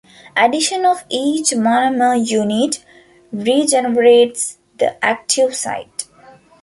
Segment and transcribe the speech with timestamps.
[0.35, 2.83] Addition of each monomer unit
[3.31, 6.07] regenerates the active site.